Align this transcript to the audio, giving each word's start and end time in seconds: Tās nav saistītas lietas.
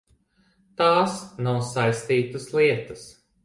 Tās 0.79 1.19
nav 1.49 1.61
saistītas 1.69 2.51
lietas. 2.59 3.09